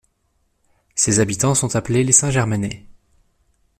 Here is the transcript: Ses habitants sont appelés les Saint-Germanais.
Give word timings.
Ses 0.95 1.19
habitants 1.19 1.53
sont 1.53 1.75
appelés 1.75 2.03
les 2.03 2.11
Saint-Germanais. 2.11 2.87